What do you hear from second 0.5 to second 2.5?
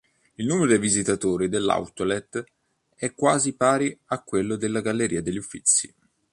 dei visitatori dell'outlet